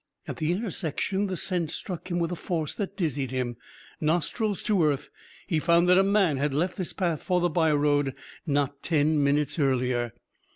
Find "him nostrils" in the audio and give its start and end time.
3.29-4.63